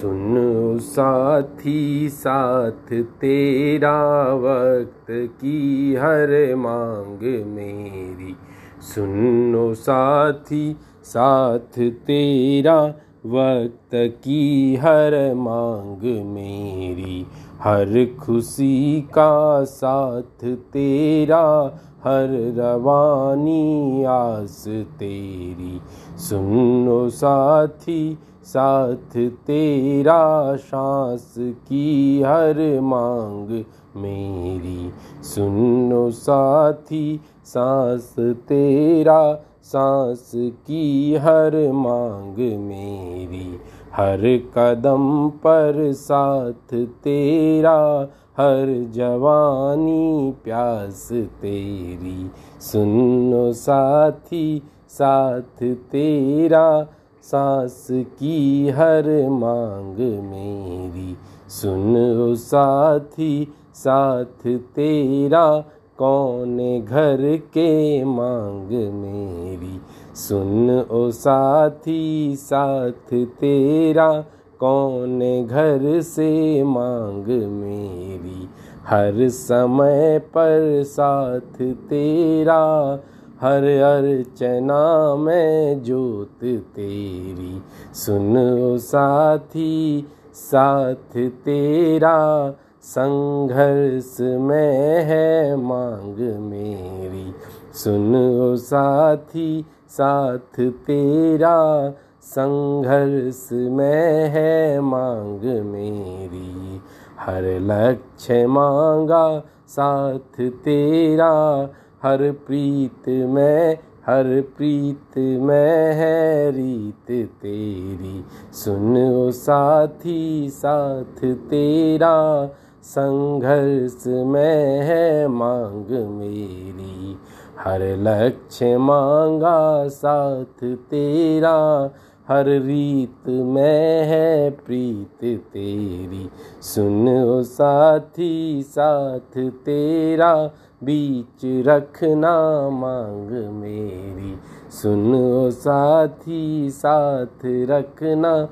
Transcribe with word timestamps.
सुनो 0.00 0.78
साथी 0.78 2.08
साथ, 2.08 3.02
तेरा 3.02 4.24
वक्त 4.34 5.06
की 5.10 5.94
हर 5.94 6.54
मांग 6.56 7.46
मेरी। 7.46 8.36
सुनो 8.80 9.74
साथी 9.74 10.76
साथ, 11.04 11.90
तेरा 11.90 12.86
वक्त 13.26 13.90
की 13.94 14.76
हर 14.76 15.34
मांग 15.34 16.26
मेरी। 16.26 17.26
हर 17.60 18.16
खुशी 18.20 19.00
का 19.00 19.64
साथ, 19.64 20.56
तेरा 20.56 21.78
हर 22.04 22.54
रवानी 22.56 23.99
आस 24.40 24.64
तेरी। 24.68 25.80
सुनो 26.16 27.08
साथी, 27.08 28.18
साथ 28.44 29.16
तेरा 29.16 30.56
सांस 30.56 31.34
की 31.38 32.22
हर 32.22 32.80
मांग 32.80 33.64
मेरी। 33.96 34.90
सुनो 35.22 36.10
साथी, 36.10 37.20
सांस 37.44 38.14
तेरा 38.18 39.44
सांस 39.62 40.32
की 40.34 41.14
हर 41.14 41.72
मांग 41.72 42.36
मेरी। 42.60 43.56
हर 43.96 44.20
कदम 44.58 45.28
पर 45.28 45.92
साथ 45.92 46.74
तेरा 46.74 48.08
हर 48.40 48.90
जवानी 48.90 50.34
प्यास 50.44 51.08
तेरी। 51.12 52.30
सुनो 52.60 53.52
साथी, 53.52 54.62
साथ 54.88 55.62
तेरा, 55.62 56.86
सांस 57.22 57.86
की 57.90 58.68
हर 58.68 59.28
मांग 59.30 59.98
मेरी। 60.22 61.16
सुनो 61.48 62.34
साथी, 62.34 63.54
साथ 63.74 64.46
तेरा, 64.56 65.64
कौन 65.98 66.84
घर 66.88 67.36
के 67.36 68.04
मांग 68.04 68.70
मेरी। 68.94 69.80
सुन 70.14 70.86
ओ 70.90 71.10
साथी, 71.10 72.34
साथ 72.36 73.14
तेरा 73.14 74.24
कौन 74.60 75.46
घर 75.46 76.00
से 76.00 76.62
मांग 76.62 77.26
मेरी? 77.48 78.48
हर 78.86 79.28
समय 79.28 80.18
पर 80.18 80.82
साथ 80.82 81.62
तेरा, 81.62 82.94
हर 83.40 83.62
अर्चना 83.64 85.14
में 85.14 85.82
जोत 85.82 86.44
तेरी। 86.44 87.62
सुनो 87.94 88.78
साथी, 88.78 90.08
साथ 90.34 91.16
तेरा, 91.16 92.54
संघर्ष 92.82 94.16
में 94.20 95.04
है 95.04 95.56
मांग 95.56 96.40
मेरी। 96.40 97.32
सुनो 97.74 98.56
साथी, 98.56 99.64
साथ 99.88 100.60
तेरा 100.60 101.92
संघर्ष 102.22 103.48
में 103.52 104.28
है 104.28 104.80
मांग 104.80 105.64
मेरी। 105.64 106.80
हर 107.20 107.42
लक्ष्य 107.42 108.46
मांगा 108.46 109.42
साथ 109.68 110.50
तेरा। 110.50 111.62
हर 112.02 112.32
प्रीत 112.32 113.08
में, 113.08 113.74
हर 114.06 114.44
प्रीत 114.56 115.18
में 115.18 115.94
है 115.94 116.50
रीत 116.50 117.28
तेरी। 117.42 118.24
सुनो 118.52 119.30
साथी, 119.30 120.50
साथ 120.50 121.34
तेरा। 121.34 122.50
संघर्ष 122.82 124.06
में 124.06 124.80
है 124.80 125.26
मांग 125.28 126.08
मेरी। 126.08 127.16
हर 127.60 127.80
लक्ष्य 127.82 128.76
मांगा 128.76 129.88
साथ 129.88 130.64
तेरा। 130.64 131.90
हर 132.30 132.44
रीत 132.44 133.28
में 133.28 134.04
है 134.04 134.50
प्रीत 134.50 135.38
तेरी। 135.38 136.30
सुनो 136.62 137.42
साथी, 137.42 138.62
साथ 138.62 139.50
तेरा 139.50 140.50
बीच 140.84 141.66
रखना 141.66 142.68
मांग 142.70 143.54
मेरी। 143.54 144.38
सुनो 144.70 145.50
साथी, 145.50 146.70
साथ 146.70 147.44
रखना, 147.44 148.48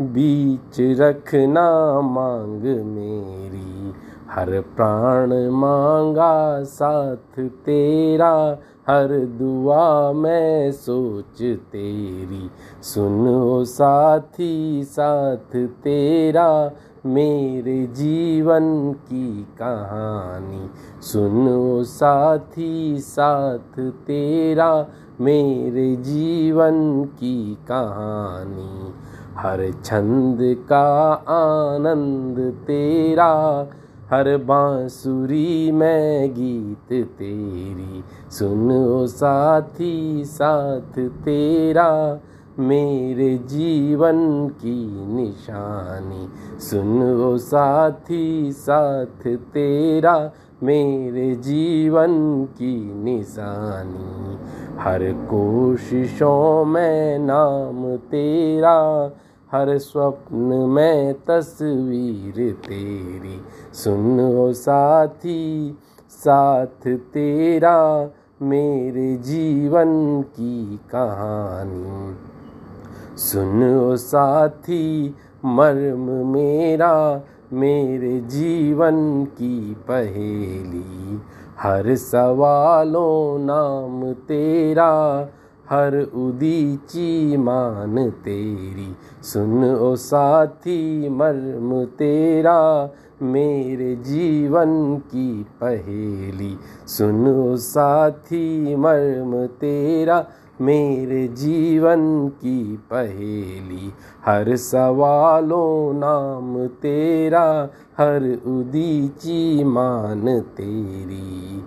बीच 0.00 1.00
रखना 1.00 2.00
मांग 2.00 2.62
मेरी। 2.86 3.94
हर 4.30 4.60
प्राण 4.60 5.48
मांगा 5.48 6.62
साथ 6.62 7.40
तेरा 7.40 8.58
हर 8.88 9.08
दुआ 9.24 10.12
में 10.12 10.72
सोच 10.72 11.42
तेरी। 11.42 12.50
सुनो 12.82 13.64
साथी, 13.64 14.84
साथ 14.84 15.66
तेरा, 15.66 16.70
मेरे 17.06 17.86
जीवन 17.86 18.92
की 18.92 19.46
कहानी। 19.58 20.70
सुनो 21.00 21.84
साथी, 21.84 22.96
साथ 22.98 23.90
तेरा, 23.90 24.86
मेरे 25.20 25.96
जीवन 25.96 27.04
की 27.04 27.54
कहानी। 27.54 28.94
हर 29.36 29.72
छंद 29.84 30.38
का 30.42 31.12
आनंद 31.28 32.54
तेरा 32.66 33.66
हर 34.10 34.36
बांसुरी 34.36 35.72
में 35.72 36.34
गीत 36.34 37.08
तेरी। 37.18 38.04
सुनो 38.30 39.06
साथी, 39.06 40.22
साथ 40.24 41.08
तेरा, 41.08 42.20
मेरे 42.58 43.38
जीवन 43.38 44.48
की 44.48 45.06
निशानी। 45.06 46.28
सुनो 46.60 47.38
साथी, 47.38 48.52
साथ 48.52 49.36
तेरा, 49.36 50.30
मेरे 50.62 51.34
जीवन 51.34 52.44
की 52.44 52.94
निशानी। 52.94 54.38
हर 54.78 55.12
कोशिशों 55.12 56.64
में 56.64 57.18
नाम 57.18 57.96
तेरा 57.96 59.10
हर 59.52 59.78
स्वप्न 59.78 60.36
में 60.46 61.14
तस्वीर 61.14 62.52
तेरी। 62.52 63.40
सुनो 63.74 64.52
साथी, 64.52 65.78
साथ 66.10 66.96
तेरा 66.96 68.10
मेरे 68.42 69.16
जीवन 69.16 70.22
की 70.22 70.80
कहानी। 70.92 72.16
सुनो 73.16 73.96
साथी, 73.96 75.14
मर्म 75.44 76.26
मेरा 76.26 77.22
मेरे 77.52 78.20
जीवन 78.20 79.24
की 79.24 79.76
पहेली। 79.88 81.22
हर 81.60 81.94
सवालों 81.94 83.38
नाम 83.38 84.12
तेरा 84.12 85.28
हर 85.70 86.10
उदीची 86.14 87.36
मान 87.36 88.10
तेरी। 88.10 88.96
सुन 89.22 89.74
ओ 89.74 89.96
साथी, 89.96 91.08
मर्म 91.08 91.84
तेरा, 91.84 92.90
मेरे 93.22 93.96
जीवन 93.96 94.96
की 94.96 95.46
पहेली। 95.60 96.58
सुन 96.86 97.28
ओ 97.28 97.56
साथी, 97.56 98.76
मर्म 98.76 99.46
तेरा, 99.46 100.26
मेरे 100.60 101.28
जीवन 101.28 102.28
की 102.28 102.76
पहेली। 102.76 103.92
हर 104.24 104.56
सवालों 104.56 105.94
नाम 105.94 106.66
तेरा, 106.66 107.68
हर 107.98 108.22
उदीची 108.46 109.64
मान 109.64 110.40
तेरी। 110.40 111.64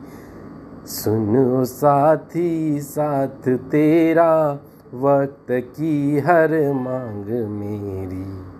सुनो 0.88 1.66
साथी 1.66 2.81
साथ 2.81 3.48
तेरा 3.72 4.60
वक्त 4.94 5.48
की 5.51 6.19
हर 6.19 6.54
मांग 6.74 7.25
मेरी। 7.50 8.56